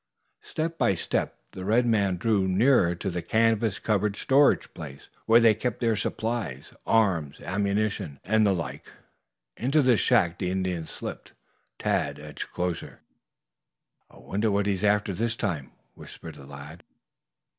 Step 0.41 0.79
by 0.79 0.95
step 0.95 1.37
the 1.51 1.63
red 1.63 1.85
man 1.85 2.17
drew 2.17 2.47
near 2.47 2.95
to 2.95 3.11
the 3.11 3.21
canvas 3.21 3.77
covered 3.77 4.15
storage 4.15 4.73
place, 4.73 5.09
where 5.27 5.39
they 5.39 5.53
kept 5.53 5.79
their 5.79 5.95
supplies, 5.95 6.73
arms, 6.87 7.39
ammunition 7.41 8.19
and 8.23 8.43
the 8.43 8.51
like. 8.51 8.91
Into 9.57 9.83
this 9.83 9.99
shack 9.99 10.39
the 10.39 10.49
Indian 10.49 10.87
slipped. 10.87 11.33
Tad 11.77 12.17
edged 12.17 12.51
closer. 12.51 13.01
"I 14.09 14.17
wonder 14.17 14.49
what 14.49 14.65
he's 14.65 14.83
after 14.83 15.13
this 15.13 15.35
time?" 15.35 15.71
whispered 15.93 16.33
the 16.33 16.47
lad. 16.47 16.83